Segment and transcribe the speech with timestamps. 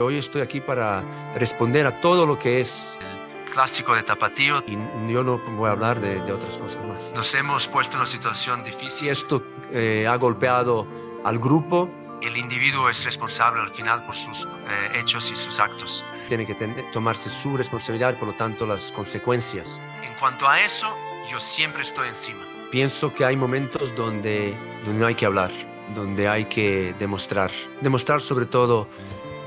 [0.00, 1.04] Hoy estoy aquí para
[1.36, 2.98] responder a todo lo que es
[3.46, 4.76] el clásico de Tapatío y
[5.12, 7.12] yo no voy a hablar de, otras cosas más.
[7.14, 9.10] Nos hemos puesto en una situación difícil.
[9.10, 10.88] Esto eh, ha golpeado
[11.24, 11.88] al grupo.
[12.20, 16.04] El individuo es responsable al final por sus eh, hechos y sus actos.
[16.26, 16.54] Tiene que
[16.92, 19.80] tomarse su responsabilidad, por lo tanto las consecuencias.
[20.02, 20.92] En cuanto a eso,
[21.30, 22.40] yo siempre estoy encima.
[22.72, 25.52] Pienso que hay momentos donde, donde no hay que hablar,
[25.94, 27.52] donde hay que demostrar.
[27.80, 28.88] Demostrar sobre todo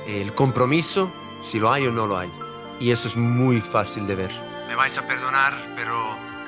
[0.08, 1.12] el compromiso,
[1.42, 2.32] si lo hay o no lo hay.
[2.80, 4.32] Y eso es muy fácil de ver.
[4.68, 5.94] Me vais a perdonar, pero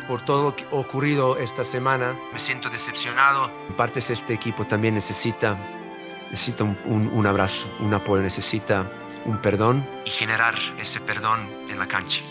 [0.08, 3.52] por todo lo que ha ocurrido esta semana, me siento decepcionado.
[3.68, 5.58] En parte este equipo también necesita,
[6.32, 8.90] necesita un, un abrazo, un apoyo, necesita
[9.26, 12.24] un perdón y generar ese perdón en la cancha.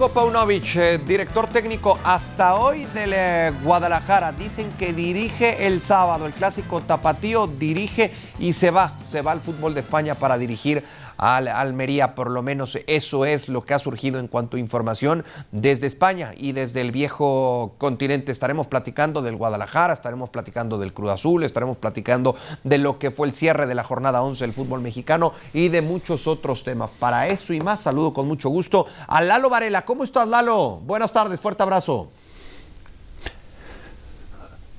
[0.00, 4.32] Belko Paunovic, eh, director técnico hasta hoy del eh, Guadalajara.
[4.32, 9.42] Dicen que dirige el sábado, el clásico tapatío, dirige y se va, se va al
[9.42, 10.82] fútbol de España para dirigir
[11.20, 12.14] al Almería.
[12.14, 16.32] Por lo menos eso es lo que ha surgido en cuanto a información desde España
[16.34, 18.32] y desde el viejo continente.
[18.32, 23.28] Estaremos platicando del Guadalajara, estaremos platicando del Cruz Azul, estaremos platicando de lo que fue
[23.28, 26.90] el cierre de la jornada 11 del fútbol mexicano y de muchos otros temas.
[26.98, 29.82] Para eso y más, saludo con mucho gusto a Lalo Varela.
[29.82, 30.80] ¿Cómo estás, Lalo?
[30.86, 32.08] Buenas tardes, fuerte abrazo.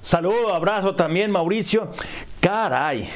[0.02, 1.92] Saludo, abrazo también, Mauricio.
[2.40, 3.08] Caray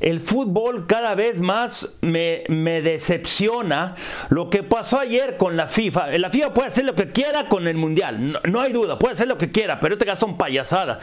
[0.00, 2.44] el fútbol cada vez más me,
[2.82, 3.94] decepciona
[4.28, 6.18] lo que pasó ayer con la FIFA.
[6.18, 9.28] La FIFA puede hacer lo que quiera con el Mundial, no, hay duda, puede hacer
[9.28, 10.98] lo que quiera, pero este caso son payasadas.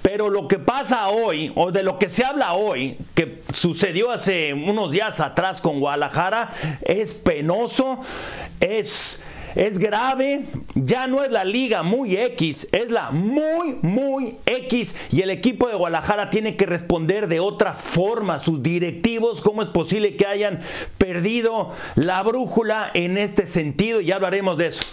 [0.00, 4.52] Pero lo que pasa hoy, o de lo que se habla hoy, que sucedió hace
[4.52, 6.50] unos días atrás con Guadalajara,
[6.82, 8.00] es penoso,
[8.58, 9.22] es
[9.54, 15.22] es grave, ya no es la liga muy X, es la muy, muy X y
[15.22, 18.38] el equipo de Guadalajara tiene que responder de otra forma.
[18.38, 20.60] Sus directivos, ¿cómo es posible que hayan
[20.98, 24.00] perdido la brújula en este sentido?
[24.00, 24.84] Y ya hablaremos de eso.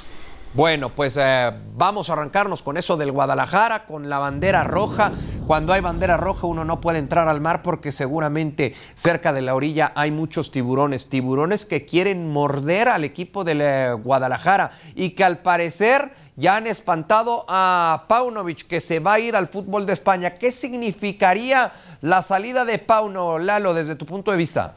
[0.54, 5.12] Bueno, pues eh, vamos a arrancarnos con eso del Guadalajara, con la bandera roja.
[5.50, 9.56] Cuando hay bandera roja uno no puede entrar al mar porque seguramente cerca de la
[9.56, 15.40] orilla hay muchos tiburones, tiburones que quieren morder al equipo eh, Guadalajara y que al
[15.40, 20.36] parecer ya han espantado a Paunovic que se va a ir al fútbol de España.
[20.36, 21.72] ¿Qué significaría
[22.02, 24.76] la salida de Pauno, Lalo, desde tu punto de vista?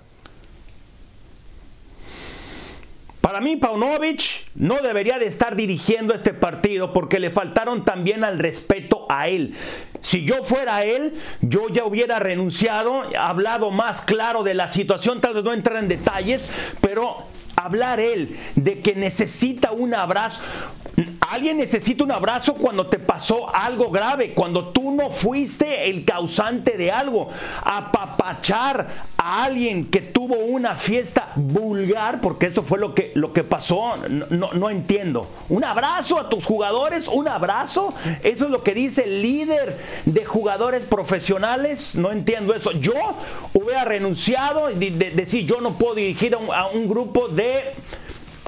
[3.21, 8.38] Para mí, Paunovic no debería de estar dirigiendo este partido porque le faltaron también al
[8.38, 9.55] respeto a él.
[10.12, 15.33] Si yo fuera él, yo ya hubiera renunciado, hablado más claro de la situación, tal
[15.33, 16.50] vez no entrar en detalles,
[16.83, 17.25] pero
[17.65, 20.41] hablar él de que necesita un abrazo.
[21.21, 26.77] Alguien necesita un abrazo cuando te pasó algo grave, cuando tú no fuiste el causante
[26.77, 27.31] de algo.
[27.65, 28.87] Apapachar
[29.17, 33.97] a alguien que tuvo una fiesta vulgar, porque eso fue lo que, lo que pasó,
[34.29, 35.27] no, no entiendo.
[35.49, 37.94] Un abrazo a tus jugadores, un abrazo.
[38.23, 41.94] Eso es lo que dice el líder de jugadores profesionales.
[41.94, 42.73] No entiendo eso.
[42.73, 42.93] Yo
[43.55, 47.51] hubiera renunciado y decir, yo no puedo dirigir a un grupo de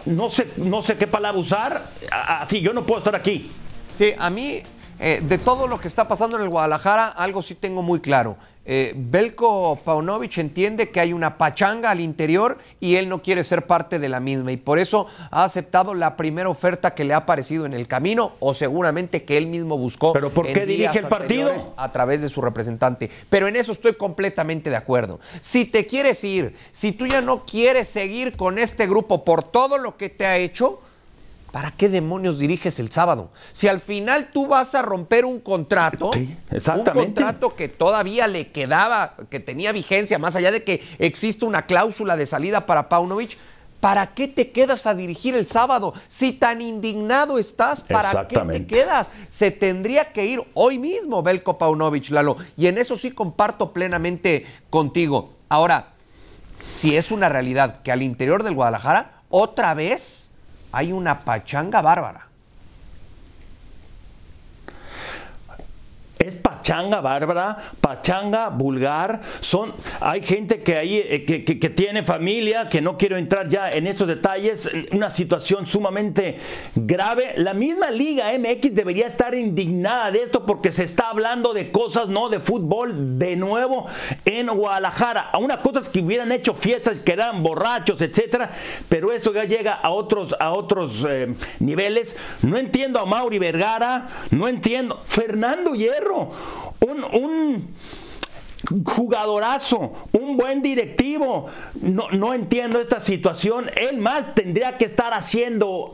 [0.07, 3.51] no sé, no sé qué palabra usar, así yo no puedo estar aquí.
[3.97, 4.63] Sí, a mí,
[4.99, 8.37] eh, de todo lo que está pasando en el Guadalajara, algo sí tengo muy claro.
[8.67, 13.67] Eh, Belko Paunovic entiende que hay una pachanga al interior y él no quiere ser
[13.67, 17.19] parte de la misma y por eso ha aceptado la primera oferta que le ha
[17.19, 20.15] aparecido en el camino o seguramente que él mismo buscó.
[20.15, 21.75] ¿Pero por qué dirige el partido?
[21.77, 23.11] A través de su representante.
[23.29, 25.21] Pero en eso estoy completamente de acuerdo.
[25.41, 29.77] Si te quieres ir, si tú ya no quieres seguir con este grupo por todo
[29.77, 30.81] lo que te ha hecho,
[31.55, 33.31] ¿para qué demonios diriges el sábado?
[33.53, 39.15] Si al final tú vas a romper un contrato, un contrato que todavía le quedaba,
[39.31, 43.39] que tenía vigencia, más allá de que existe una cláusula de salida para Paunovic,
[43.79, 45.95] ¿para qué te quedas a dirigir el sábado?
[46.09, 49.13] Si tan indignado estás, ¿para qué te quedas?
[49.29, 52.37] Se tendría que ir hoy mismo Belko Paunovic, Lalo.
[52.57, 55.35] Y en eso sí comparto plenamente contigo.
[55.49, 55.91] Ahora,
[56.61, 60.33] si es una realidad que al interior del Guadalajara, otra vez
[60.75, 62.27] hay una pachanga bárbara.
[66.19, 66.35] Es
[66.65, 69.21] pachanga bárbara, pachanga vulgar.
[69.41, 74.09] Son, hay gente que eh, que, tiene familia, que no quiero entrar ya en esos
[74.09, 76.39] detalles, una situación sumamente
[76.75, 77.35] grave.
[77.37, 82.09] La misma Liga MX debería estar indignada de esto porque se está hablando de cosas,
[82.09, 83.87] no de fútbol, de nuevo
[84.25, 85.29] en Guadalajara.
[85.33, 88.51] A una cosa es que hubieran hecho fiestas, que eran borrachos, etcétera,
[88.89, 92.17] pero eso ya llega a otros, a otros eh, niveles.
[92.41, 95.03] No entiendo a Mauri Vergara, no entiendo.
[95.07, 96.31] Fernando Hierro,
[96.81, 97.69] un,
[98.85, 101.47] jugadorazo, un buen directivo.
[101.81, 103.71] No, no, entiendo esta situación.
[103.77, 105.93] Él más tendría que estar haciendo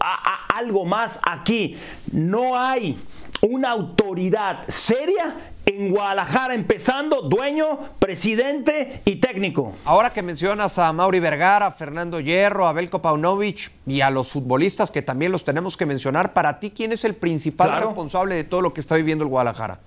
[0.54, 1.76] algo más aquí.
[2.12, 2.96] No hay
[3.42, 5.34] una autoridad seria
[5.66, 9.72] en Guadalajara, empezando dueño, presidente y técnico.
[9.84, 14.30] Ahora que mencionas a Mauri Vergara, a Fernando Hierro, a Belko Paunovic y a los
[14.30, 18.44] futbolistas que también los tenemos que mencionar, para ti, ¿quién es el principal responsable de
[18.44, 19.80] todo lo que está viviendo el Guadalajara?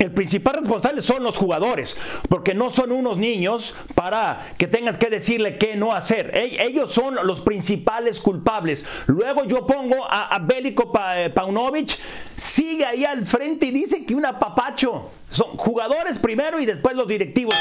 [0.00, 1.94] El principal responsable son los jugadores,
[2.30, 6.34] porque no son unos niños para que tengas que decirle qué no hacer.
[6.34, 8.82] Ellos son los principales culpables.
[9.06, 11.98] Luego yo pongo a, Bélico eh, Paunovic,
[12.34, 15.10] sigue ahí al frente y dice que un apapacho.
[15.30, 17.54] Son jugadores primero y después los directivos.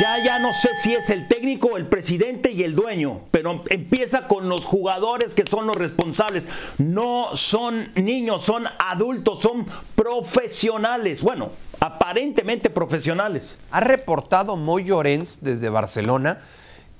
[0.00, 4.28] Ya, ya no sé si es el técnico, el presidente y el dueño, pero empieza
[4.28, 6.44] con los jugadores que son los responsables.
[6.78, 11.22] No son niños, son adultos, son profesionales.
[11.22, 11.50] Bueno,
[11.80, 13.58] aparentemente profesionales.
[13.70, 16.42] Ha reportado Moy Llorens desde Barcelona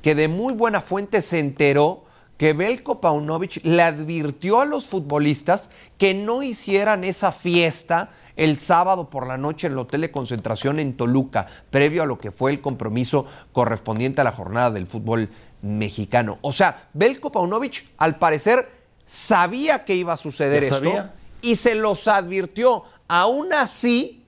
[0.00, 2.04] que de muy buena fuente se enteró
[2.36, 9.10] que Belko Paunovic le advirtió a los futbolistas que no hicieran esa fiesta el sábado
[9.10, 12.50] por la noche en el hotel de concentración en Toluca, previo a lo que fue
[12.50, 15.30] el compromiso correspondiente a la jornada del fútbol
[15.62, 16.38] mexicano.
[16.42, 18.68] O sea, Belko Paunovic al parecer
[19.06, 21.10] sabía que iba a suceder esto
[21.42, 22.84] y se los advirtió.
[23.06, 24.24] Aún así,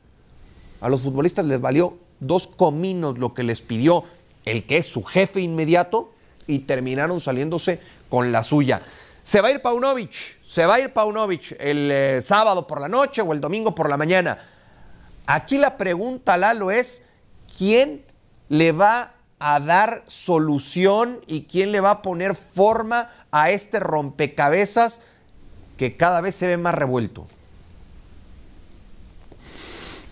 [0.80, 4.04] a los futbolistas les valió dos cominos lo que les pidió
[4.44, 6.12] el que es su jefe inmediato
[6.46, 8.80] y terminaron saliéndose con la suya.
[9.26, 10.12] Se va a ir Paunovic,
[10.46, 13.88] se va a ir Paunovic el eh, sábado por la noche o el domingo por
[13.88, 14.38] la mañana.
[15.26, 17.02] Aquí la pregunta, Lalo, es
[17.58, 18.05] ¿quién
[18.49, 25.02] le va a dar solución y quién le va a poner forma a este rompecabezas
[25.76, 27.26] que cada vez se ve más revuelto?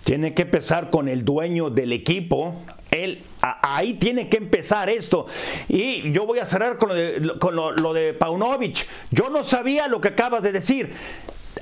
[0.03, 2.57] Tiene que empezar con el dueño del equipo.
[2.94, 5.26] Él, ahí tiene que empezar esto.
[5.69, 8.87] Y yo voy a cerrar con lo de, con lo, de Paunovic.
[9.11, 10.93] Yo no sabía lo que acabas de decir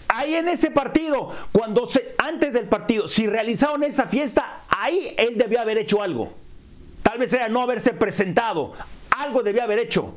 [0.09, 5.39] ahí en ese partido, cuando se, antes del partido, si realizaron esa fiesta, ahí él
[5.39, 6.35] debió haber hecho algo.
[7.03, 8.75] Tal vez era no haberse presentado.
[9.11, 10.15] Algo debió haber hecho.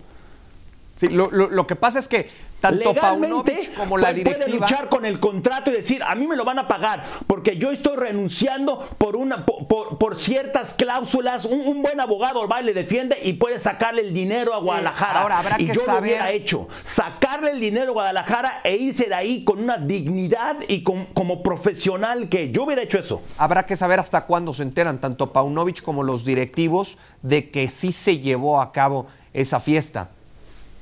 [0.98, 2.30] Sí, lo, lo que pasa es que
[2.70, 6.36] tanto Legalmente, como la directiva puede luchar con el contrato y decir, a mí me
[6.36, 11.46] lo van a pagar porque yo estoy renunciando por una por, ciertas cláusulas.
[11.46, 15.22] Un, buen abogado va y le defiende y puede sacarle el dinero a Guadalajara.
[15.22, 15.94] ahora habrá y que yo saber...
[15.96, 20.58] lo hubiera hecho, sacarle el dinero a Guadalajara e irse de ahí con una dignidad
[20.68, 23.22] y como profesional que yo hubiera hecho eso.
[23.38, 27.92] Habrá que saber hasta cuándo se enteran tanto Paunovic como los directivos de que sí
[27.92, 30.10] se llevó a cabo esa fiesta.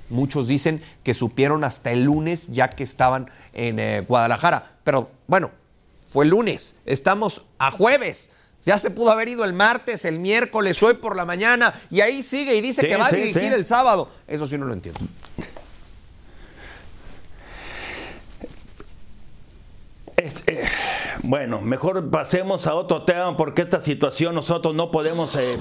[0.09, 4.73] Muchos dicen que supieron hasta el lunes ya que estaban en eh, Guadalajara.
[4.83, 5.51] Pero bueno,
[6.07, 6.75] fue el lunes.
[6.85, 8.31] Estamos a jueves.
[8.65, 11.73] Ya se pudo haber ido el martes, el miércoles, hoy por la mañana.
[11.89, 14.09] Y ahí sigue y dice que va a dirigir el sábado.
[14.27, 15.01] Eso sí no lo entiendo.
[20.23, 20.63] Eh,
[21.23, 25.59] bueno, mejor pasemos a otro tema porque esta situación nosotros no podemos, eh,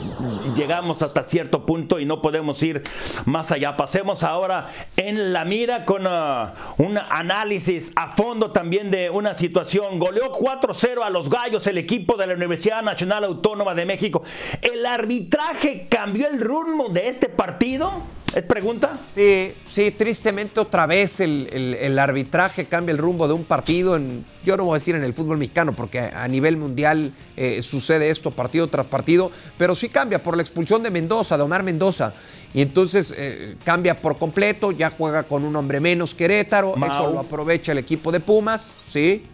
[0.55, 2.85] llegamos hasta cierto punto y no podemos ir
[3.25, 3.76] más allá.
[3.76, 9.98] Pasemos ahora en la mira con uh, un análisis a fondo también de una situación.
[9.98, 14.22] Goleó 4-0 a los Gallos el equipo de la Universidad Nacional Autónoma de México.
[14.60, 18.03] ¿El arbitraje cambió el rumbo de este partido?
[18.34, 18.98] ¿Es pregunta?
[19.15, 23.94] Sí, sí, tristemente otra vez el, arbitraje cambia el rumbo de un partido.
[23.94, 27.60] En, yo no voy a decir en el fútbol mexicano, porque a nivel mundial eh,
[27.60, 31.62] sucede esto partido tras partido, pero sí cambia por la expulsión de Mendoza, de Omar
[31.62, 32.15] Mendoza.
[32.55, 37.20] Y entonces eh, cambia por completo, ya juega con un hombre menos Querétaro, eso lo
[37.20, 39.27] aprovecha el equipo de Pumas, ¿sí?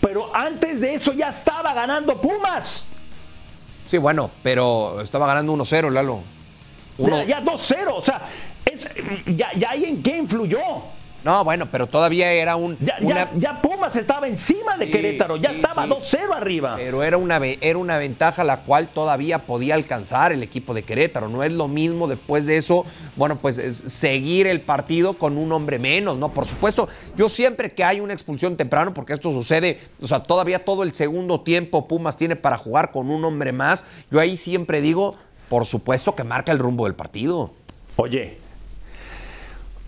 [0.00, 2.86] Pero antes de eso ya estaba ganando Pumas.
[3.94, 6.20] Sí, bueno, pero estaba ganando 1-0, Lalo.
[7.28, 8.22] Ya, 2-0, o sea,
[9.26, 10.58] ya, ya ahí en qué influyó.
[11.24, 12.76] No, bueno, pero todavía era un.
[12.80, 16.16] Ya, ya, ya Pumas estaba encima de Sí, Querétaro, ya sí, estaba sí.
[16.16, 16.74] 2-0 arriba.
[16.76, 21.30] Pero era una, era una ventaja la cual todavía podía alcanzar el equipo de Querétaro.
[21.30, 22.84] No es lo mismo después de eso,
[23.16, 26.28] bueno, pues es seguir el partido con un hombre menos, ¿no?
[26.28, 30.62] Por supuesto, yo siempre que hay una expulsión temprano, porque esto sucede, o sea, todavía
[30.62, 34.82] todo el segundo tiempo Pumas tiene para jugar con un hombre más, yo ahí siempre
[34.82, 35.16] digo,
[35.48, 37.52] por supuesto que marca el rumbo del partido.
[37.96, 38.43] Oye,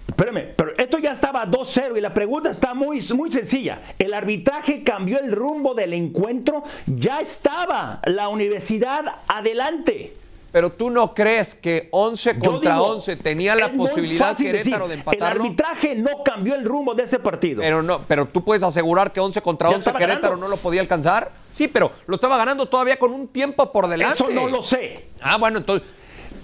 [0.09, 3.81] espérame, pero esto ya estaba 2-0 y la pregunta está muy, muy sencilla.
[3.99, 6.63] ¿El arbitraje cambió el rumbo del encuentro?
[6.87, 10.15] Ya estaba la universidad adelante.
[10.53, 14.89] Pero tú no crees que 11 Yo contra digo, 11 tenía la posibilidad Querétaro decir,
[14.89, 15.27] de empatarlo.
[15.27, 17.61] El arbitraje no cambió el rumbo de ese partido.
[17.61, 20.47] Pero no, pero tú puedes asegurar que 11 contra Ya 11 estaba Querétaro ganando.
[20.47, 21.31] no lo podía alcanzar.
[21.53, 24.15] Sí, pero lo estaba ganando todavía con un tiempo por delante.
[24.15, 25.09] Eso no lo sé.
[25.21, 25.87] Ah, bueno, entonces,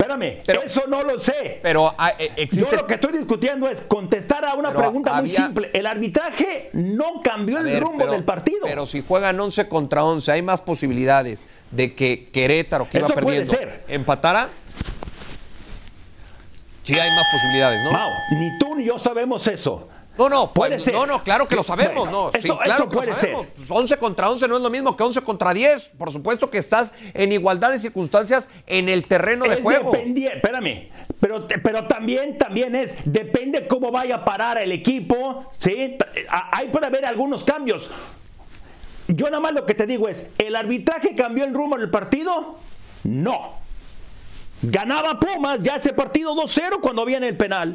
[0.02, 1.60] Espérame, Pero- eso no lo sé.
[1.62, 5.14] pero ah, eh, existe Yo lo que estoy discutiendo es contestar a una Pero pregunta
[5.14, 5.70] muy simple.
[5.72, 8.60] El arbitraje no cambió el rumbo pero- del partido.
[8.64, 13.14] Pero si juegan 11 contra 11, hay más posibilidades de que Querétaro, que iba Eso
[13.14, 13.84] puede perdiendo, ser.
[13.88, 14.48] empatara.
[16.82, 17.92] Sí, hay más posibilidades, ¿no?
[17.92, 19.88] Mau, ni tú ni yo sabemos eso.
[20.18, 20.92] No, no, Puede pues, ser.
[20.94, 22.38] no, no, claro que lo sabemos, Bueno, no.
[22.38, 23.42] eso- sí, claro eso que lo puede sabemos.
[23.44, 23.52] ser.
[23.56, 25.90] Pues 11 contra 11 no es lo mismo que 11 contra 10.
[25.96, 29.92] Por supuesto que estás en igualdad de circunstancias en el terreno de es juego.
[29.94, 30.88] espérame,
[31.18, 35.96] pero, pero también, también es, depende cómo vaya a parar el equipo, ¿sí?
[36.28, 37.90] Ahí puede haber algunos cambios.
[39.08, 42.58] Yo nada más lo que te digo es, ¿el arbitraje cambió el rumbo del partido?
[43.04, 43.54] No.
[44.62, 47.74] Ganaba Pumas ya ese partido 2-0 cuando viene el penal.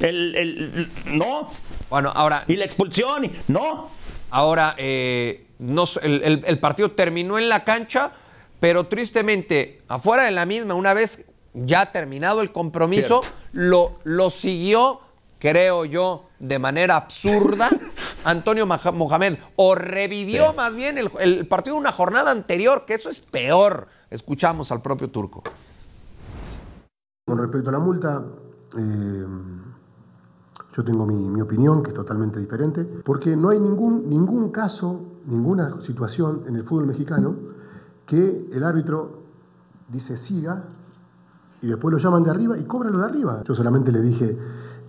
[0.00, 1.48] El, el- no.
[1.90, 3.88] Bueno, ahora, Y la expulsión, y- no.
[4.30, 8.12] ahora eh, no el, el- el partido terminó en la cancha,
[8.60, 13.22] pero tristemente, afuera de la misma, una vez ya terminado el compromiso,
[13.52, 15.00] lo, lo siguió,
[15.38, 17.70] creo yo, de manera absurda,
[18.24, 20.56] Antonio Mohamed, o revivió Sí.
[20.56, 23.88] más bien el, el partido de una jornada anterior, que eso es peor.
[24.10, 25.42] Escuchamos al propio turco.
[27.26, 28.22] Con respecto a la multa,
[28.78, 29.24] eh,
[30.76, 35.00] yo tengo mi, mi opinión, que es totalmente diferente, porque no hay ningún, ningún caso,
[35.26, 37.34] ninguna situación en el fútbol mexicano
[38.04, 39.20] que el árbitro
[39.88, 40.64] dice siga
[41.62, 43.42] y después lo llaman de arriba y cobra lo de arriba.
[43.44, 44.38] Yo solamente le dije,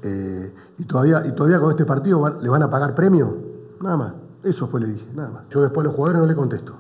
[0.03, 3.37] eh, ¿y, todavía, ¿y todavía con este partido le van a pagar premio?
[3.81, 4.13] Nada más,
[4.43, 5.43] eso fue le dije, nada más.
[5.49, 6.73] Yo después a los jugadores no le contesto.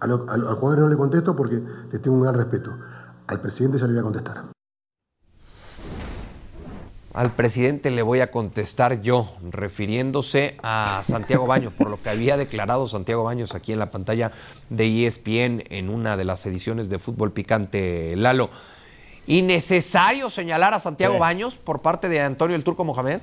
[0.00, 2.70] A lo- a los jugadores no le contesto porque les tengo un gran respeto.
[3.26, 4.44] Al presidente ya le voy a contestar.
[7.18, 12.36] Al presidente le voy a contestar yo, refiriéndose a Santiago Baños, por lo que había
[12.36, 14.30] declarado Santiago Baños aquí en la pantalla
[14.70, 18.50] de ESPN en una de las ediciones de Fútbol Picante Lalo.
[19.26, 21.18] ¿Innecesario señalar a Santiago Sí.
[21.18, 23.18] Baños por parte de Antonio el Turco Mohamed?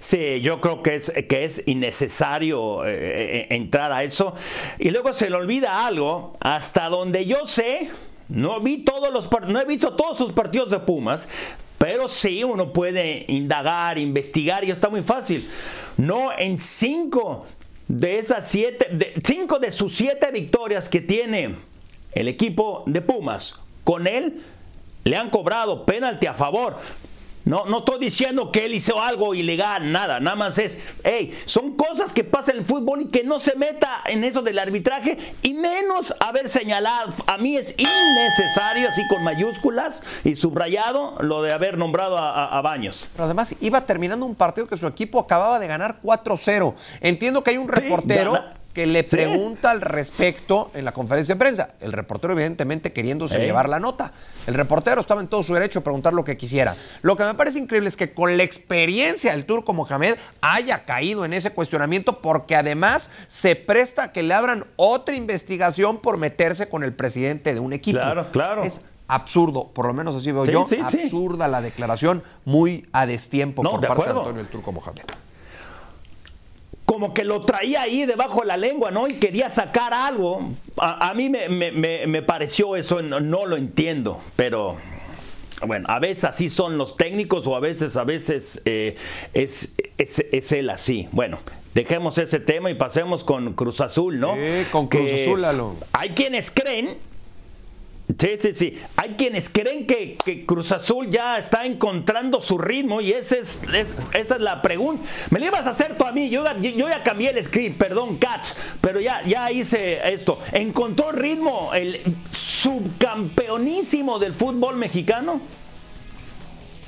[0.00, 4.34] Sí, yo creo que es, que es innecesario eh, eh, entrar a eso.
[4.80, 7.90] Y luego se le olvida algo, hasta donde yo sé,
[8.28, 11.28] no vi todos los no he visto todos sus partidos de Pumas,
[11.78, 15.48] pero sí uno puede indagar, investigar y está muy fácil.
[15.96, 17.46] No en cinco
[17.86, 21.54] de esas siete, de, cinco de sus siete victorias que tiene
[22.12, 24.42] el equipo de Pumas, con él
[25.04, 26.76] le han cobrado penalti a favor.
[27.44, 31.76] No, no estoy diciendo que él hizo algo ilegal, nada, nada más es, hey, son
[31.76, 35.16] cosas que pasan en el fútbol y que no se meta en eso del arbitraje
[35.42, 37.14] y menos haber señalado.
[37.26, 42.58] A mí es innecesario, así con mayúsculas y subrayado, lo de haber nombrado a, a-
[42.58, 43.08] a Baños.
[43.14, 46.74] Pero además iba terminando un partido que su equipo acababa de ganar 4-0.
[47.00, 48.32] Entiendo que hay un reportero
[48.78, 49.16] que le Sí.
[49.16, 51.70] pregunta al respecto en la conferencia de prensa.
[51.80, 53.44] El reportero evidentemente queriéndose ¿Eh?
[53.44, 54.12] llevar la nota.
[54.46, 56.76] El reportero estaba en todo su derecho a preguntar lo que quisiera.
[57.02, 61.24] Lo que me parece increíble es que con la experiencia del turco Mohamed haya caído
[61.24, 66.68] en ese cuestionamiento porque además se presta a que le abran otra investigación por meterse
[66.68, 67.98] con el presidente de un equipo.
[67.98, 68.62] Claro, claro.
[68.62, 71.00] Es absurdo, por lo menos así veo Sí, yo, sí, sí.
[71.02, 74.20] absurda la declaración, muy a destiempo No, por de parte de acuerdo.
[74.20, 75.02] Antonio el Turco Mohamed.
[76.88, 79.08] Como que lo traía ahí debajo de la lengua, ¿no?
[79.08, 80.48] Y quería sacar algo.
[80.78, 84.76] A, a mí me, me- me- me pareció eso, no, no lo entiendo, pero
[85.66, 88.94] bueno, a veces así son los técnicos o a veces, a veces eh,
[89.34, 91.08] es, es, es él así.
[91.12, 91.38] Bueno.
[91.74, 94.34] Dejemos ese tema y pasemos con Cruz Azul, ¿no?
[94.34, 95.76] Sí, con Cruz Azul, Lalo.
[95.92, 96.96] Hay quienes creen
[98.16, 98.78] Sí, sí, sí.
[98.96, 103.94] Hay quienes creen que, Cruz Azul ya está encontrando su ritmo y ese es, es-
[104.14, 105.04] esa es la pregunta.
[105.30, 108.48] Me lo ibas a hacer tú a mí, yo, ya- cambié el script, perdón, Catch,
[108.80, 110.40] pero ya, ya hice esto.
[110.52, 112.00] ¿Encontró ritmo el
[112.32, 115.40] subcampeonísimo del fútbol mexicano?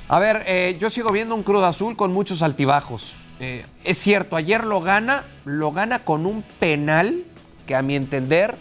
[0.09, 3.17] A ver, eh, yo sigo viendo un Cruz Azul con muchos altibajos.
[3.39, 7.15] Eh, es cierto, ayer lo gana, lo gana con un penal
[7.65, 8.55] que a mi entender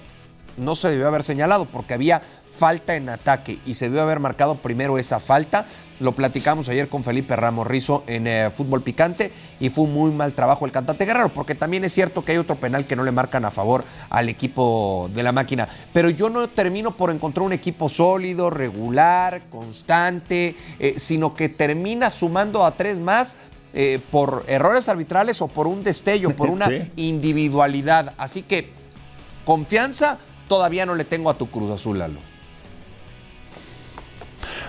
[0.56, 2.22] no se debió haber señalado porque había
[2.60, 5.64] falta en ataque y se debió haber marcado primero esa falta.
[5.98, 10.10] Lo platicamos ayer con Felipe Ramos Rizo en eh, Fútbol Picante y fue un muy
[10.10, 13.02] mal trabajo el cantante Guerrero, porque también es cierto que hay otro penal que no
[13.02, 15.68] le marcan a favor al equipo de la máquina.
[15.94, 22.10] Pero yo no termino por encontrar un equipo sólido, regular, constante, eh, sino que termina
[22.10, 23.36] sumando a tres más
[23.72, 26.90] eh, por errores arbitrales o por un destello, por una Sí.
[26.96, 28.12] individualidad.
[28.18, 28.70] Así que
[29.44, 32.29] confianza todavía no le tengo a tu Cruz Azul, Lalo.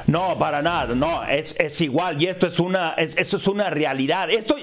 [0.08, 3.16] No, para nada, no, es, es igual y esto es una, es-
[3.48, 4.30] una realidad.
[4.30, 4.56] Esto,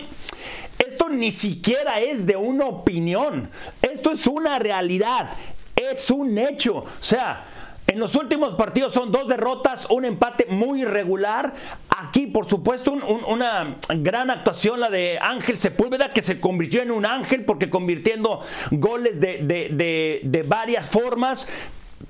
[0.79, 3.51] esto ni siquiera es de una opinión,
[3.83, 5.31] esto es una realidad,
[5.77, 6.79] es un hecho.
[6.79, 7.45] O sea,
[7.87, 11.55] en los últimos partidos son dos derrotas, un empate muy irregular.
[11.89, 16.83] Aquí, por supuesto, un- un- una gran actuación la de Ángel Sepúlveda, que se convirtió
[16.83, 19.39] en un ángel porque convirtiendo goles de-
[19.73, 21.49] de- de varias formas,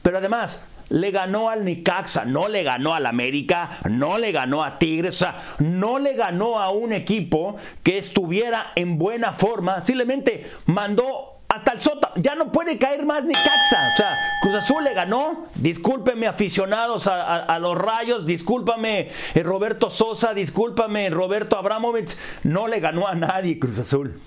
[0.02, 4.78] pero además le ganó al Nicaxa, no le ganó al América, no le ganó a
[4.78, 10.50] Tigres, o sea, no le ganó a un equipo que estuviera en buena forma, simplemente
[10.66, 14.92] mandó hasta el sota, ya no puede caer más Nicaxa, o sea, Cruz Azul le
[14.92, 22.80] ganó, discúlpeme aficionados a, los rayos, discúlpame eh, Roberto Sosa, discúlpame Roberto Abramovich, no le
[22.80, 24.20] ganó a nadie Cruz Azul.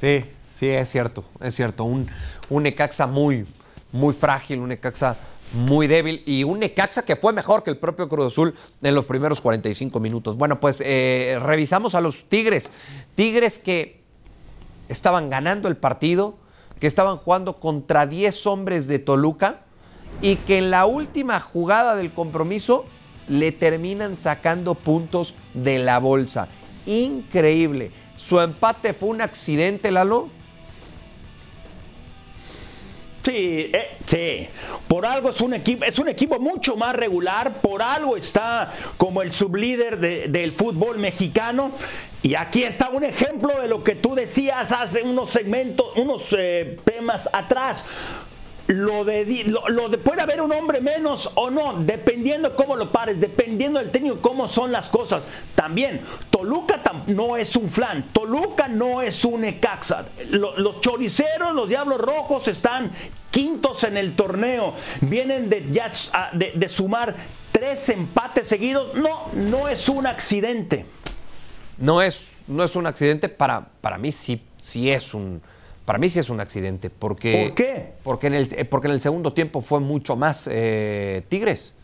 [0.00, 1.84] Sí, sí, es cierto, es cierto.
[1.84, 2.10] Un,
[2.50, 3.46] un Necaxa muy,
[3.92, 5.16] muy frágil, un Necaxa
[5.54, 9.06] muy débil y un Necaxa que fue mejor que el propio Cruz Azul en los
[9.06, 10.36] primeros 45 minutos.
[10.36, 12.72] Bueno, pues eh, revisamos a los Tigres.
[13.14, 14.02] Tigres que
[14.88, 16.36] estaban ganando el partido,
[16.80, 19.60] que estaban jugando contra 10 hombres de Toluca
[20.20, 22.84] y que en la última jugada del compromiso
[23.28, 26.48] le terminan sacando puntos de la bolsa.
[26.86, 27.90] Increíble.
[28.16, 30.28] Su empate fue un accidente, Lalo.
[33.24, 34.48] Sí, eh, sí.
[34.86, 39.22] Por algo es un equipo, es un equipo mucho más regular, por algo está como
[39.22, 41.72] el sublíder de- del fútbol mexicano.
[42.22, 46.78] Y aquí está un ejemplo de lo que tú decías hace unos segmentos, unos eh,
[46.84, 47.84] temas atrás.
[48.66, 52.90] Lo de, lo, lo de puede haber un hombre menos o no, dependiendo cómo lo
[52.90, 55.24] pares, dependiendo del técnico, cómo son las cosas.
[55.54, 60.06] También, Toluca tam- no es un flan, Toluca no es un Necaxa.
[60.30, 62.90] Lo- los choriceros, los Diablos Rojos están
[63.30, 65.92] quintos en el torneo, vienen de, ya,
[66.32, 67.14] de, de sumar
[67.52, 68.94] tres empates seguidos.
[68.94, 70.86] No, no es un accidente.
[71.76, 75.42] No es, no es un accidente, para, para mí sí, sí es un.
[75.84, 76.90] Para mí sí es un accidente.
[76.90, 77.92] Porque, ¿Por qué?
[78.02, 81.74] Porque en el, eh, porque en el segundo tiempo fue mucho más eh, Tigres.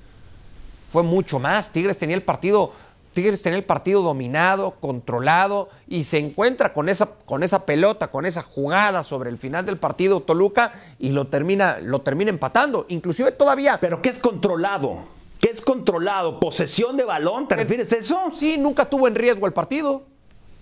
[0.90, 1.70] Fue mucho más.
[1.70, 2.72] Tigres tenía el partido.
[3.12, 8.24] Tigres tenía el partido dominado, controlado, y se encuentra con esa, con esa pelota, con
[8.24, 12.86] esa jugada sobre el final del partido Toluca, y lo termina, lo termina empatando.
[12.88, 13.78] Inclusive todavía.
[13.80, 15.04] Pero ¿qué es controlado?
[15.40, 16.38] ¿Qué es controlado?
[16.38, 17.48] ¿Posesión de balón?
[17.48, 18.30] ¿Te refieres a eso?
[18.32, 20.04] Sí, nunca tuvo en riesgo el partido.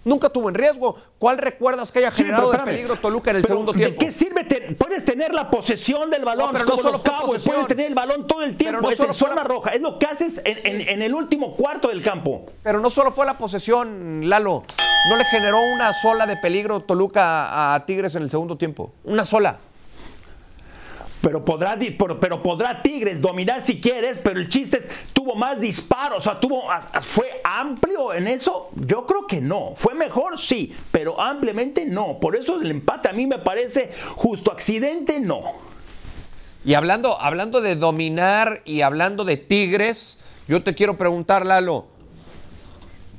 [0.04, 0.96] Nunca tuvo en riesgo.
[1.18, 3.78] ¿Cuál recuerdas que haya Sí, generado pero de peligro Toluca en el Pero, segundo ¿de
[3.78, 3.98] tiempo?
[4.00, 4.44] qué sirve?
[4.44, 7.42] te- puedes tener la posesión del balón, No, pero no solo los posesión.
[7.54, 9.98] puedes tener el balón todo el tiempo, no es solo zona la- roja, es lo
[9.98, 12.46] que haces en, en- en el último cuarto del campo.
[12.62, 14.62] Pero no solo fue la posesión, Lalo.
[15.10, 18.92] No le generó una sola de peligro Toluca a Tigres en el segundo tiempo.
[19.04, 19.58] Una sola.
[21.20, 26.18] Pero podrá, pero, pero podrá Tigres dominar si quieres, pero el chiste tuvo más disparos,
[26.18, 26.64] o sea, tuvo,
[27.00, 28.70] fue amplio en eso.
[28.74, 29.74] Yo creo que no.
[29.76, 32.18] Fue mejor, sí, pero ampliamente no.
[32.20, 34.52] Por eso el empate a mí me parece justo.
[34.52, 35.42] Accidente, no.
[36.64, 41.86] Y hablando, hablando de dominar y hablando de Tigres, yo te quiero preguntar, Lalo.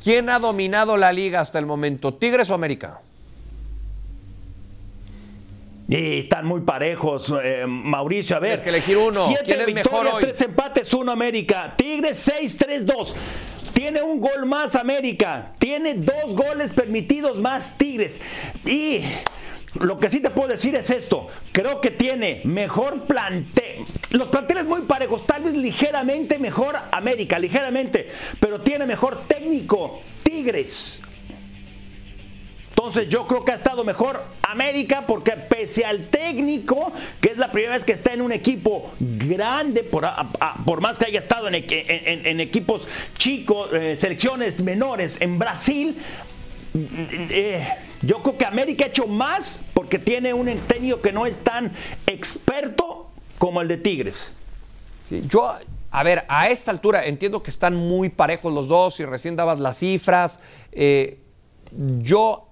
[0.03, 2.13] ¿Quién ha dominado la liga hasta el momento?
[2.13, 3.01] ¿Tigres o América?
[5.89, 8.35] Y están muy parejos, eh, Mauricio.
[8.35, 9.25] A ver, Tienes que elegir uno.
[9.25, 10.21] Siete ¿Quién es mejor victorias, hoy?
[10.21, 11.73] tres empates, uno América.
[11.75, 13.15] Tigres 6-3-2.
[13.73, 15.51] Tiene un gol más América.
[15.57, 18.21] Tiene dos goles permitidos más Tigres.
[18.67, 19.01] Y
[19.79, 21.27] lo que sí te puedo decir es esto.
[21.51, 23.83] Creo que tiene mejor plantel.
[24.11, 25.25] Los planteles muy parejos.
[25.25, 28.11] Tal vez ligeramente mejor América, ligeramente.
[28.39, 31.01] Pero tiene mejor técnico Tigres.
[32.79, 37.51] Entonces yo creo que ha estado mejor América porque pese al técnico, que es la
[37.51, 40.07] primera vez que está en un equipo grande, por,
[40.65, 42.87] por más que haya estado en, equ- en- en equipos
[43.17, 45.97] chicos, eh, selecciones menores en Brasil,
[46.73, 47.67] eh,
[48.01, 51.73] yo creo que América ha hecho más porque tiene un técnico que no es tan
[52.07, 54.31] experto como el de Tigres.
[55.27, 55.53] Yo,
[55.91, 59.59] a ver, a esta altura entiendo que están muy parejos los dos y recién dabas
[59.59, 60.39] las cifras.
[60.71, 61.19] Eh,
[61.99, 62.45] yo,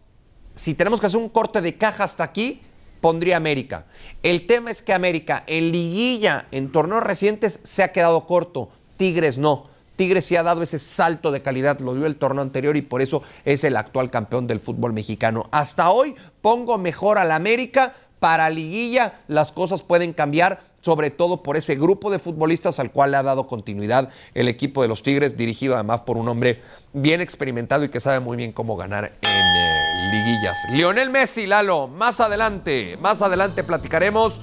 [0.58, 2.62] si tenemos que hacer un corte de caja hasta aquí,
[3.00, 3.86] pondría América.
[4.24, 8.70] El tema es que América en liguilla, en torneos recientes, se ha quedado corto.
[8.98, 9.68] Tigres no.
[9.96, 13.02] Tigres sí ha dado ese salto de calidad, lo dio el torneo anterior y por
[13.02, 15.48] eso es el actual campeón del fútbol mexicano.
[15.52, 17.96] Hasta hoy pongo mejor al América.
[18.20, 23.12] Para liguilla las cosas pueden cambiar sobre todo por ese grupo de futbolistas al cual
[23.12, 26.62] le ha dado continuidad el equipo de los Tigres, dirigido además por un hombre
[26.94, 30.58] bien experimentado y que sabe muy bien cómo ganar en eh, liguillas.
[30.72, 34.42] Lionel Messi, Lalo, más adelante, más adelante platicaremos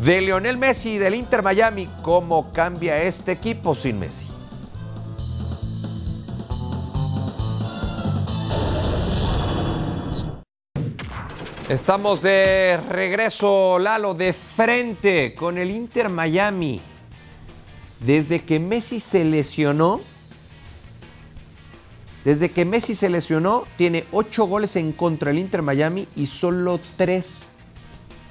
[0.00, 4.39] de Lionel Messi y del Inter Miami, cómo cambia este equipo sin Messi.
[11.70, 16.80] Estamos de regreso, Lalo, de frente con el Inter Miami.
[18.00, 20.00] Desde que Messi se lesionó,
[22.24, 26.80] desde que Messi se lesionó, tiene ocho goles en contra del Inter Miami y solo
[26.96, 27.52] tres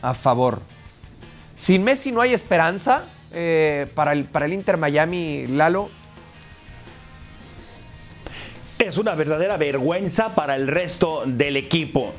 [0.01, 0.61] a favor.
[1.55, 5.89] Sin Messi no hay esperanza eh, para, el, para el Inter Miami, Lalo.
[8.77, 12.13] Es una verdadera vergüenza para el resto del equipo.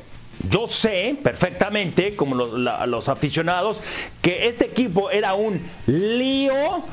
[0.49, 3.81] Yo sé perfectamente, como los, aficionados,
[4.21, 6.83] que este equipo era un lío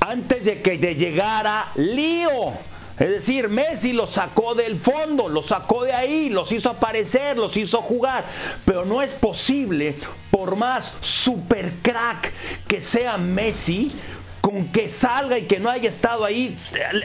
[0.00, 2.52] antes de que llegara lío.
[2.98, 7.56] Es decir, Messi los sacó del fondo, los sacó de ahí, los hizo aparecer, los
[7.56, 8.24] hizo jugar.
[8.64, 9.96] Pero no es posible,
[10.30, 12.32] por más super crack
[12.68, 13.92] que sea Messi,
[14.42, 16.56] con que salga y que no haya estado ahí,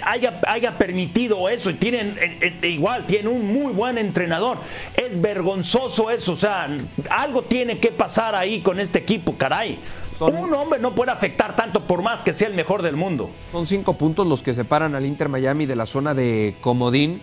[0.04, 1.70] haya, haya permitido eso.
[1.70, 4.58] Y tienen, eh, eh, igual, tiene un muy buen entrenador.
[4.96, 6.34] Es vergonzoso eso.
[6.34, 6.68] O sea,
[7.12, 9.78] algo tiene que pasar ahí con este equipo, caray.
[10.20, 13.30] un hombre no puede afectar tanto por más que sea el mejor del mundo.
[13.52, 17.22] Son cinco puntos los que separan al Inter Miami de la zona de Comodín.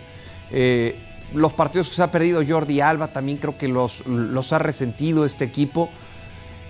[0.49, 0.97] Eh,
[1.33, 5.25] los partidos que se ha perdido Jordi Alba también creo que los, los ha resentido
[5.25, 5.89] este equipo.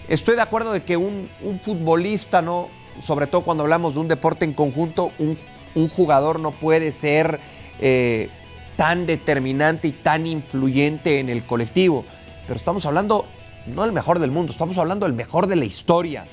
[0.08, 2.70] Estoy de acuerdo de que un, un futbolista no
[3.04, 5.38] sobre todo cuando hablamos de un deporte en conjunto, un,
[5.90, 7.40] jugador no puede ser
[7.80, 8.30] eh,
[8.78, 12.06] tan determinante y tan influyente en el colectivo.
[12.48, 13.26] Pero estamos hablando
[13.68, 16.26] no del mejor del mundo, estamos hablando del mejor de la historia.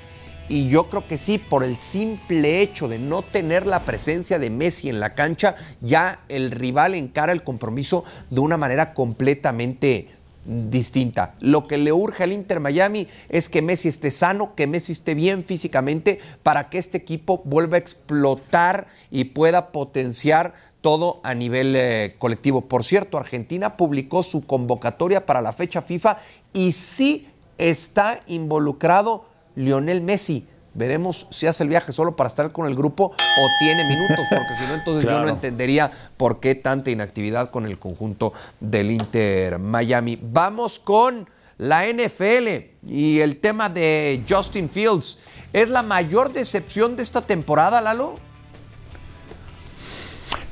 [0.48, 4.50] Y yo creo que sí, por el simple hecho de no tener la presencia de
[4.50, 10.08] Messi en la cancha, ya el rival encara el compromiso de una manera completamente
[10.44, 11.34] distinta.
[11.40, 15.14] Lo que le urge al Inter Miami es que Messi esté sano, que Messi esté
[15.14, 21.74] bien físicamente para que este equipo vuelva a explotar y pueda potenciar todo a nivel
[21.76, 22.62] eh, colectivo.
[22.62, 26.18] Por cierto, Argentina publicó su convocatoria para la fecha FIFA
[26.52, 29.24] y sí está involucrado
[29.54, 30.46] Lionel Messi.
[30.74, 34.54] Veremos si hace el viaje solo para estar con el grupo o tiene minutos, porque
[34.58, 39.58] si no, entonces yo no entendería por qué tanta inactividad con el conjunto del Inter
[39.58, 40.18] Miami.
[40.22, 45.18] Vamos con la NFL y el tema de Justin Fields.
[45.52, 48.16] ¿Es la mayor decepción de esta temporada, Lalo?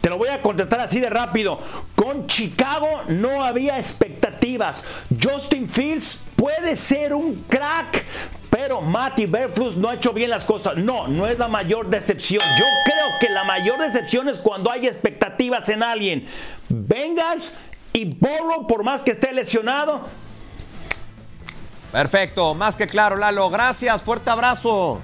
[0.00, 1.58] Te lo voy a contestar así de rápido.
[1.94, 4.82] Con Chicago no había expectativas.
[5.22, 8.04] Justin Fields puede ser un crack,
[8.50, 10.76] pero Matty Berflus no ha hecho bien las cosas.
[10.76, 12.42] No, no es la mayor decepción.
[12.58, 16.26] Yo creo que la mayor decepción es cuando hay expectativas en alguien.
[16.68, 17.54] Vengas
[17.92, 20.02] y Borro, por más que esté lesionado.
[21.92, 23.48] Perfecto, más que claro, Lalo.
[23.50, 25.00] Gracias, fuerte abrazo.